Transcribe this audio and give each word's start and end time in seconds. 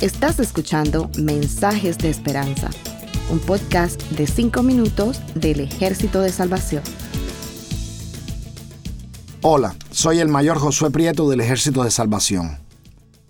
Estás 0.00 0.40
escuchando 0.40 1.08
Mensajes 1.16 1.96
de 1.98 2.10
Esperanza, 2.10 2.70
un 3.30 3.38
podcast 3.38 4.02
de 4.10 4.26
5 4.26 4.62
minutos 4.64 5.20
del 5.36 5.60
Ejército 5.60 6.20
de 6.20 6.32
Salvación. 6.32 6.82
Hola, 9.42 9.76
soy 9.92 10.18
el 10.18 10.28
mayor 10.28 10.58
Josué 10.58 10.90
Prieto 10.90 11.30
del 11.30 11.40
Ejército 11.40 11.84
de 11.84 11.92
Salvación. 11.92 12.58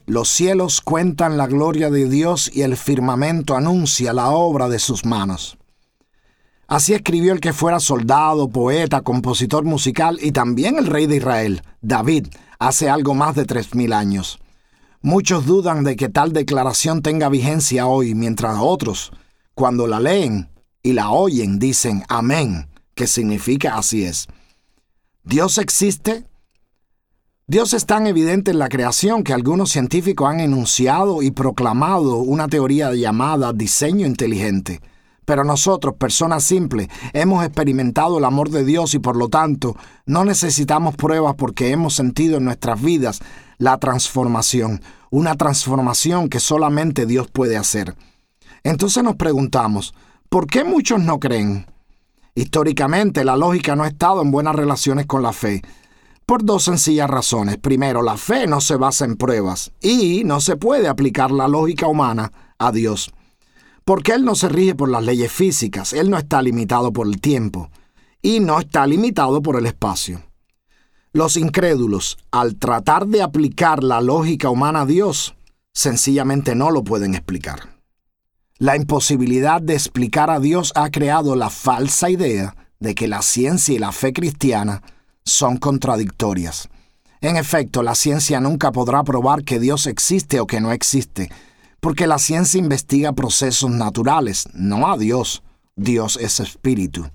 Los 0.07 0.31
cielos 0.31 0.81
cuentan 0.81 1.37
la 1.37 1.47
gloria 1.47 1.91
de 1.91 2.09
Dios 2.09 2.51
y 2.53 2.63
el 2.63 2.77
firmamento 2.77 3.55
anuncia 3.55 4.13
la 4.13 4.31
obra 4.31 4.69
de 4.69 4.79
sus 4.79 5.05
manos. 5.05 5.59
Así 6.67 6.95
escribió 6.95 7.35
el 7.35 7.41
que 7.41 7.53
fuera 7.53 7.81
soldado, 7.81 8.49
poeta, 8.49 9.03
compositor 9.03 9.65
musical 9.65 10.19
y 10.23 10.33
también 10.33 10.79
el 10.79 10.87
rey 10.87 11.07
de 11.07 11.17
Israel, 11.17 11.63
David, 11.83 12.29
hace 12.59 12.89
algo 12.89 13.15
más 13.15 13.35
de 13.35 13.45
tres 13.45 13.75
mil 13.75 13.93
años. 13.93 14.39
Muchos 15.03 15.47
dudan 15.47 15.83
de 15.83 15.97
que 15.97 16.09
tal 16.09 16.33
declaración 16.33 17.03
tenga 17.03 17.29
vigencia 17.29 17.87
hoy, 17.87 18.15
mientras 18.15 18.59
otros, 18.61 19.11
cuando 19.53 19.89
la 19.89 19.99
leen 19.99 20.49
y 20.81 20.93
la 20.93 21.11
oyen, 21.11 21.59
dicen 21.59 22.05
amén, 22.09 22.69
que 22.95 23.09
significa 23.09 23.77
así 23.77 24.05
es. 24.05 24.29
¿Dios 25.25 25.59
existe? 25.59 26.25
Dios 27.49 27.75
es 27.75 27.85
tan 27.85 28.07
evidente 28.07 28.53
en 28.53 28.61
la 28.61 28.69
creación 28.69 29.25
que 29.25 29.33
algunos 29.33 29.71
científicos 29.71 30.31
han 30.31 30.39
enunciado 30.39 31.21
y 31.23 31.33
proclamado 31.33 32.19
una 32.19 32.47
teoría 32.47 32.95
llamada 32.95 33.53
diseño 33.53 34.07
inteligente. 34.07 34.81
Pero 35.25 35.45
nosotros, 35.45 35.95
personas 35.95 36.43
simples, 36.43 36.89
hemos 37.13 37.45
experimentado 37.45 38.19
el 38.19 38.25
amor 38.25 38.51
de 38.51 38.65
Dios 38.65 38.95
y 38.95 38.99
por 38.99 39.17
lo 39.17 39.29
tanto 39.29 39.77
no 40.05 40.25
necesitamos 40.25 40.97
pruebas 40.97 41.35
porque 41.37 41.71
hemos 41.71 41.95
sentido 41.95 42.39
en 42.39 42.45
nuestras 42.45 42.83
vidas 42.83 43.21
la 43.59 43.79
transformación, 43.79 44.83
una 45.11 45.37
transformación 45.37 46.29
que 46.29 46.41
solamente 46.41 47.07
Dios 47.07 47.29
puede 47.31 47.57
hacer. 47.57 47.95
Entonces 48.65 49.05
nos 49.05 49.17
preguntamos, 49.17 49.95
¿por 50.29 50.47
qué 50.47 50.65
muchos 50.65 51.01
no 51.01 51.21
creen? 51.21 51.67
Históricamente 52.35 53.25
la 53.25 53.37
lógica 53.37 53.77
no 53.77 53.85
ha 53.85 53.89
estado 53.89 54.23
en 54.23 54.31
buenas 54.31 54.57
relaciones 54.57 55.07
con 55.07 55.23
la 55.23 55.33
fe 55.33 55.63
por 56.27 56.45
dos 56.45 56.65
sencillas 56.65 57.11
razones. 57.11 57.59
Primero, 57.59 58.03
la 58.03 58.17
fe 58.17 58.47
no 58.47 58.61
se 58.61 58.77
basa 58.77 59.05
en 59.05 59.17
pruebas 59.17 59.73
y 59.81 60.23
no 60.25 60.41
se 60.41 60.57
puede 60.57 60.89
aplicar 60.89 61.31
la 61.31 61.49
lógica 61.49 61.87
humana 61.87 62.33
a 62.59 62.73
Dios. 62.73 63.13
Porque 63.85 64.13
Él 64.13 64.25
no 64.25 64.35
se 64.35 64.49
rige 64.49 64.75
por 64.75 64.89
las 64.89 65.05
leyes 65.05 65.33
físicas, 65.33 65.93
Él 65.93 66.11
no 66.11 66.19
está 66.19 66.41
limitado 66.43 66.93
por 66.93 67.07
el 67.07 67.21
tiempo 67.21 67.71
y 68.21 68.41
no 68.41 68.61
está 68.61 68.87
limitado 68.87 69.43
por 69.43 69.57
el 69.57 69.67
espacio. 69.67 70.23
Los 71.13 71.37
incrédulos, 71.37 72.17
al 72.31 72.57
tratar 72.57 73.07
de 73.07 73.23
aplicar 73.23 73.85
la 73.85 74.01
lógica 74.01 74.49
humana 74.49 74.83
a 74.83 74.87
Dios, 74.87 75.35
sencillamente 75.73 76.55
no 76.55 76.71
lo 76.71 76.85
pueden 76.85 77.15
explicar. 77.15 77.73
La 78.59 78.77
imposibilidad 78.77 79.61
de 79.61 79.75
explicar 79.75 80.31
a 80.31 80.39
Dios 80.39 80.73
ha 80.77 80.91
creado 80.91 81.35
la 81.35 81.51
falsa 81.51 82.09
idea 82.09 82.55
de 82.79 82.95
que 82.95 83.09
la 83.09 83.21
ciencia 83.21 83.75
y 83.75 83.79
la 83.79 83.93
fe 83.93 84.13
cristiana 84.13 84.83
son 85.25 85.57
contradictorias. 85.57 86.69
En 87.21 87.37
efecto, 87.37 87.83
la 87.83 87.95
ciencia 87.95 88.41
nunca 88.41 88.73
podrá 88.73 89.03
probar 89.05 89.45
que 89.45 89.61
Dios 89.61 89.87
existe 89.87 90.41
o 90.41 90.47
que 90.47 90.61
no 90.61 90.73
existe, 90.73 91.31
porque 91.83 92.07
la 92.07 92.21
ciencia 92.21 92.61
investiga 92.61 93.13
procesos 93.13 93.69
naturales, 93.69 94.49
no 94.55 94.89
a 94.93 94.97
Dios. 94.97 95.43
Dios 95.75 96.17
es 96.17 96.39
espíritu. 96.39 97.09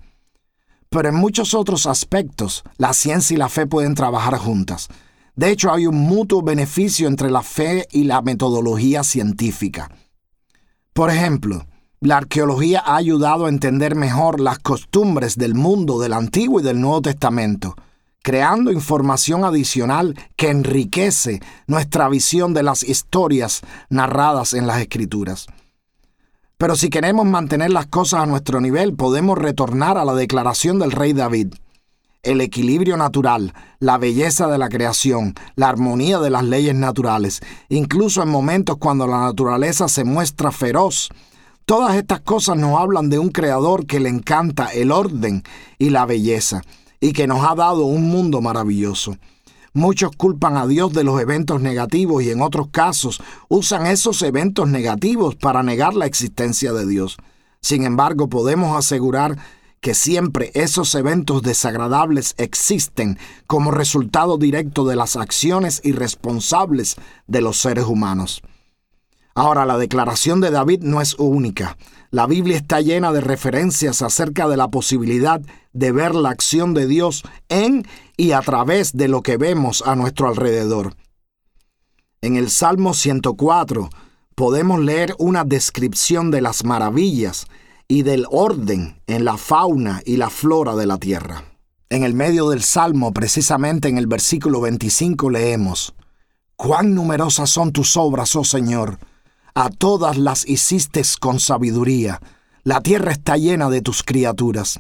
Pero 0.89 1.07
en 1.07 1.15
muchos 1.15 1.53
otros 1.53 1.85
aspectos, 1.85 2.65
la 2.77 2.91
ciencia 2.91 3.35
y 3.35 3.37
la 3.37 3.47
fe 3.47 3.65
pueden 3.65 3.95
trabajar 3.95 4.37
juntas. 4.37 4.89
De 5.37 5.51
hecho, 5.51 5.71
hay 5.71 5.87
un 5.87 5.95
mutuo 5.95 6.41
beneficio 6.41 7.07
entre 7.07 7.31
la 7.31 7.43
fe 7.43 7.87
y 7.93 8.03
la 8.03 8.21
metodología 8.21 9.05
científica. 9.05 9.89
Por 10.91 11.11
ejemplo, 11.11 11.65
la 12.01 12.17
arqueología 12.17 12.83
ha 12.85 12.97
ayudado 12.97 13.45
a 13.45 13.49
entender 13.49 13.95
mejor 13.95 14.41
las 14.41 14.59
costumbres 14.59 15.37
del 15.37 15.55
mundo 15.55 15.97
del 15.97 16.11
Antiguo 16.11 16.59
y 16.59 16.63
del 16.63 16.81
Nuevo 16.81 17.03
Testamento, 17.03 17.75
creando 18.27 18.73
información 18.73 19.45
adicional 19.45 20.13
que 20.35 20.49
enriquece 20.49 21.39
nuestra 21.65 22.09
visión 22.09 22.53
de 22.53 22.61
las 22.61 22.83
historias 22.83 23.61
narradas 23.89 24.53
en 24.53 24.67
las 24.67 24.81
Escrituras. 24.81 25.47
Pero 26.57 26.75
si 26.75 26.89
queremos 26.89 27.25
mantener 27.25 27.71
las 27.71 27.85
cosas 27.85 28.23
a 28.23 28.25
nuestro 28.25 28.59
nivel, 28.59 28.95
podemos 28.95 29.37
retornar 29.37 29.97
a 29.97 30.03
la 30.03 30.13
declaración 30.13 30.77
del 30.77 30.91
rey 30.91 31.13
David. 31.13 31.53
El 32.21 32.41
equilibrio 32.41 32.97
natural, 32.97 33.53
la 33.79 33.97
belleza 33.97 34.47
de 34.47 34.57
la 34.57 34.67
creación, 34.67 35.33
la 35.55 35.69
armonía 35.69 36.19
de 36.19 36.29
las 36.29 36.43
leyes 36.43 36.75
naturales, 36.75 37.39
incluso 37.69 38.21
en 38.21 38.27
momentos 38.27 38.75
cuando 38.75 39.07
la 39.07 39.21
naturaleza 39.21 39.87
se 39.87 40.03
muestra 40.03 40.51
feroz, 40.51 41.07
todas 41.63 41.95
estas 41.95 42.19
cosas 42.19 42.57
nos 42.57 42.77
hablan 42.77 43.09
de 43.09 43.19
un 43.19 43.29
creador 43.29 43.85
que 43.85 44.01
le 44.01 44.09
encanta 44.09 44.65
el 44.73 44.91
orden 44.91 45.43
y 45.77 45.91
la 45.91 46.05
belleza 46.05 46.61
y 46.99 47.13
que 47.13 47.27
nos 47.27 47.43
ha 47.43 47.55
dado 47.55 47.85
un 47.85 48.09
mundo 48.09 48.41
maravilloso. 48.41 49.17
Muchos 49.73 50.11
culpan 50.17 50.57
a 50.57 50.65
Dios 50.65 50.93
de 50.93 51.03
los 51.03 51.21
eventos 51.21 51.61
negativos 51.61 52.23
y 52.23 52.31
en 52.31 52.41
otros 52.41 52.69
casos 52.69 53.21
usan 53.47 53.85
esos 53.85 54.21
eventos 54.23 54.67
negativos 54.67 55.35
para 55.35 55.61
negar 55.61 55.93
la 55.93 56.07
existencia 56.07 56.73
de 56.73 56.87
Dios. 56.87 57.17
Sin 57.61 57.83
embargo, 57.83 58.27
podemos 58.27 58.75
asegurar 58.75 59.37
que 59.79 59.93
siempre 59.93 60.51
esos 60.55 60.95
eventos 60.95 61.43
desagradables 61.43 62.33
existen 62.37 63.19
como 63.45 63.71
resultado 63.71 64.37
directo 64.37 64.85
de 64.85 64.95
las 64.95 65.15
acciones 65.15 65.81
irresponsables 65.83 66.95
de 67.27 67.41
los 67.41 67.57
seres 67.57 67.85
humanos. 67.85 68.41
Ahora, 69.37 69.67
la 69.67 69.77
declaración 69.77 70.41
de 70.41 70.49
David 70.49 70.81
no 70.81 70.99
es 70.99 71.13
única. 71.19 71.77
La 72.09 72.25
Biblia 72.25 72.57
está 72.57 72.81
llena 72.81 73.11
de 73.11 73.21
referencias 73.21 74.01
acerca 74.01 74.47
de 74.47 74.57
la 74.57 74.69
posibilidad 74.69 75.39
de 75.73 75.91
ver 75.91 76.15
la 76.15 76.31
acción 76.31 76.73
de 76.73 76.87
Dios 76.87 77.21
en 77.47 77.85
y 78.17 78.31
a 78.31 78.41
través 78.41 78.97
de 78.97 79.07
lo 79.07 79.21
que 79.21 79.37
vemos 79.37 79.83
a 79.85 79.95
nuestro 79.95 80.27
alrededor. 80.27 80.95
En 82.21 82.35
el 82.35 82.49
Salmo 82.49 82.95
104 82.95 83.91
podemos 84.33 84.79
leer 84.79 85.13
una 85.19 85.43
descripción 85.43 86.31
de 86.31 86.41
las 86.41 86.65
maravillas 86.65 87.45
y 87.87 88.01
del 88.01 88.25
orden 88.31 89.03
en 89.05 89.23
la 89.23 89.37
fauna 89.37 90.01
y 90.03 90.17
la 90.17 90.31
flora 90.31 90.75
de 90.75 90.87
la 90.87 90.97
tierra. 90.97 91.43
En 91.91 92.01
el 92.01 92.15
medio 92.15 92.49
del 92.49 92.63
Salmo, 92.63 93.13
precisamente 93.13 93.87
en 93.87 93.99
el 93.99 94.07
versículo 94.07 94.61
25, 94.61 95.29
leemos, 95.29 95.93
Cuán 96.55 96.95
numerosas 96.95 97.51
son 97.51 97.71
tus 97.71 97.95
obras, 97.97 98.35
oh 98.35 98.43
Señor, 98.43 98.97
a 99.57 99.71
todas 99.71 100.19
las 100.19 100.47
hiciste 100.47 101.01
con 101.19 101.39
sabiduría, 101.39 102.21
la 102.63 102.79
tierra 102.81 103.11
está 103.11 103.37
llena 103.37 103.71
de 103.71 103.81
tus 103.81 104.03
criaturas. 104.03 104.79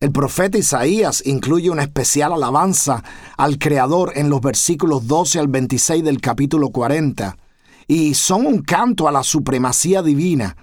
El 0.00 0.10
profeta 0.10 0.58
Isaías 0.58 1.22
incluye 1.24 1.70
una 1.70 1.84
especial 1.84 2.32
alabanza 2.32 3.04
al 3.36 3.56
Creador 3.56 4.10
en 4.16 4.30
los 4.30 4.40
versículos 4.40 5.06
12 5.06 5.38
al 5.38 5.46
26 5.46 6.02
del 6.02 6.20
capítulo 6.20 6.70
40, 6.70 7.36
y 7.86 8.14
son 8.14 8.46
un 8.46 8.62
canto 8.62 9.06
a 9.06 9.12
la 9.12 9.22
supremacía 9.22 10.02
divina. 10.02 10.56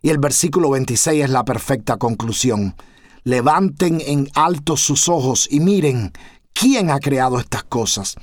Y 0.00 0.08
el 0.08 0.16
versículo 0.16 0.70
26 0.70 1.24
es 1.24 1.30
la 1.30 1.44
perfecta 1.44 1.98
conclusión. 1.98 2.74
Levanten 3.22 4.00
en 4.00 4.30
alto 4.34 4.78
sus 4.78 5.10
ojos 5.10 5.46
y 5.50 5.60
miren 5.60 6.10
quién 6.54 6.88
ha 6.88 7.00
creado 7.00 7.38
estas 7.38 7.64
cosas. 7.64 8.16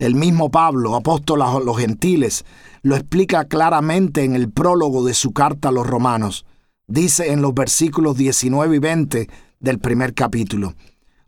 El 0.00 0.14
mismo 0.14 0.50
Pablo, 0.50 0.96
apóstol 0.96 1.42
a 1.42 1.60
los 1.60 1.78
gentiles, 1.78 2.46
lo 2.80 2.96
explica 2.96 3.44
claramente 3.44 4.24
en 4.24 4.34
el 4.34 4.50
prólogo 4.50 5.04
de 5.04 5.12
su 5.12 5.32
carta 5.32 5.68
a 5.68 5.72
los 5.72 5.86
romanos. 5.86 6.46
Dice 6.86 7.32
en 7.32 7.42
los 7.42 7.52
versículos 7.52 8.16
19 8.16 8.76
y 8.76 8.78
20 8.78 9.28
del 9.60 9.78
primer 9.78 10.14
capítulo, 10.14 10.72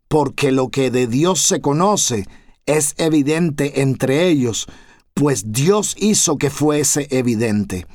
porque 0.09 0.53
lo 0.53 0.71
que 0.71 0.91
de 0.91 1.07
Dios 1.07 1.43
se 1.43 1.61
conoce 1.61 2.25
es 2.65 2.95
evidente 2.97 3.83
entre 3.83 4.29
ellos, 4.29 4.67
pues 5.13 5.53
Dios 5.53 5.95
hizo 5.99 6.39
que 6.39 6.49
fuese 6.49 7.09
evidente. 7.11 7.87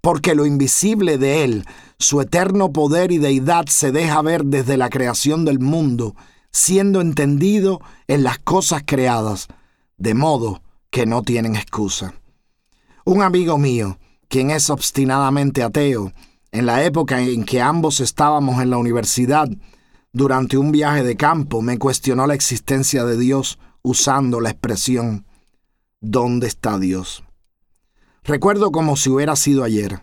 Porque 0.00 0.36
lo 0.36 0.46
invisible 0.46 1.18
de 1.18 1.42
Él, 1.42 1.64
su 1.98 2.20
eterno 2.20 2.72
poder 2.72 3.10
y 3.10 3.18
deidad 3.18 3.66
se 3.66 3.90
deja 3.90 4.22
ver 4.22 4.44
desde 4.44 4.76
la 4.76 4.90
creación 4.90 5.44
del 5.44 5.58
mundo, 5.58 6.14
siendo 6.52 7.00
entendido 7.00 7.80
en 8.06 8.22
las 8.22 8.38
cosas 8.38 8.84
creadas, 8.86 9.48
de 10.00 10.14
modo 10.14 10.62
que 10.90 11.06
no 11.06 11.22
tienen 11.22 11.54
excusa. 11.54 12.14
Un 13.04 13.22
amigo 13.22 13.58
mío, 13.58 13.98
quien 14.28 14.50
es 14.50 14.70
obstinadamente 14.70 15.62
ateo, 15.62 16.12
en 16.50 16.66
la 16.66 16.82
época 16.82 17.20
en 17.20 17.44
que 17.44 17.60
ambos 17.60 18.00
estábamos 18.00 18.60
en 18.60 18.70
la 18.70 18.78
universidad, 18.78 19.48
durante 20.12 20.58
un 20.58 20.72
viaje 20.72 21.04
de 21.04 21.16
campo, 21.16 21.62
me 21.62 21.78
cuestionó 21.78 22.26
la 22.26 22.34
existencia 22.34 23.04
de 23.04 23.16
Dios 23.16 23.58
usando 23.82 24.40
la 24.40 24.50
expresión 24.50 25.26
¿Dónde 26.00 26.46
está 26.46 26.78
Dios? 26.78 27.22
Recuerdo 28.24 28.72
como 28.72 28.96
si 28.96 29.10
hubiera 29.10 29.36
sido 29.36 29.64
ayer. 29.64 30.00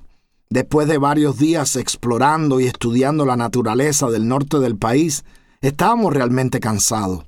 Después 0.50 0.88
de 0.88 1.00
varios 1.00 1.40
días 1.40 1.76
explorando 1.76 2.60
y 2.60 2.68
estudiando 2.68 3.26
la 3.26 3.36
naturaleza 3.36 4.08
del 4.08 4.28
norte 4.28 4.60
del 4.60 4.78
país, 4.78 5.26
estábamos 5.60 6.14
realmente 6.14 6.60
cansados. 6.60 7.26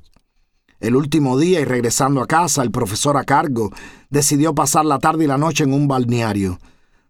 El 0.80 0.96
último 0.96 1.38
día 1.38 1.60
y 1.60 1.66
regresando 1.66 2.22
a 2.22 2.28
casa, 2.28 2.64
el 2.64 2.72
profesor 2.72 3.18
a 3.18 3.26
cargo 3.26 3.72
decidió 4.10 4.56
pasar 4.56 4.86
la 4.86 5.00
tarde 5.00 5.26
y 5.26 5.28
la 5.28 5.38
noche 5.38 5.66
en 5.66 5.74
un 5.74 5.88
balneario. 5.88 6.60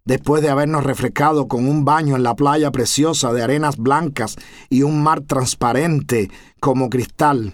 Después 0.05 0.41
de 0.41 0.49
habernos 0.49 0.83
refrescado 0.83 1.47
con 1.47 1.67
un 1.67 1.85
baño 1.85 2.15
en 2.15 2.23
la 2.23 2.35
playa 2.35 2.71
preciosa 2.71 3.31
de 3.31 3.43
arenas 3.43 3.77
blancas 3.77 4.37
y 4.69 4.81
un 4.81 5.03
mar 5.03 5.21
transparente 5.21 6.31
como 6.59 6.89
cristal, 6.89 7.53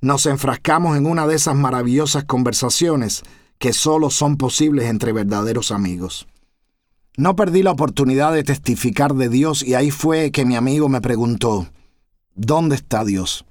nos 0.00 0.26
enfrascamos 0.26 0.96
en 0.96 1.06
una 1.06 1.26
de 1.26 1.34
esas 1.34 1.56
maravillosas 1.56 2.22
conversaciones 2.22 3.24
que 3.58 3.72
solo 3.72 4.10
son 4.10 4.36
posibles 4.36 4.86
entre 4.86 5.12
verdaderos 5.12 5.72
amigos. 5.72 6.28
No 7.16 7.34
perdí 7.34 7.64
la 7.64 7.72
oportunidad 7.72 8.32
de 8.32 8.44
testificar 8.44 9.14
de 9.14 9.28
Dios 9.28 9.64
y 9.64 9.74
ahí 9.74 9.90
fue 9.90 10.30
que 10.30 10.44
mi 10.44 10.54
amigo 10.54 10.88
me 10.88 11.00
preguntó, 11.00 11.66
¿dónde 12.36 12.76
está 12.76 13.04
Dios? 13.04 13.44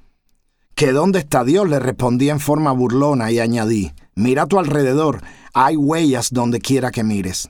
¿Que 0.77 0.91
dónde 0.91 1.17
está 1.17 1.43
Dios? 1.43 1.67
le 1.67 1.79
respondí 1.79 2.29
en 2.29 2.39
forma 2.39 2.71
burlona 2.71 3.31
y 3.31 3.39
añadí, 3.39 3.93
mira 4.13 4.43
a 4.43 4.45
tu 4.45 4.59
alrededor, 4.59 5.23
hay 5.55 5.75
huellas 5.75 6.29
donde 6.31 6.59
quiera 6.59 6.91
que 6.91 7.03
mires. 7.03 7.49